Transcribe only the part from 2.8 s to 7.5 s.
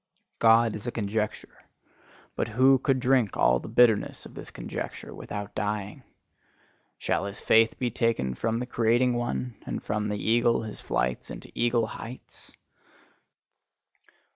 drink all the bitterness of this conjecture without dying? Shall his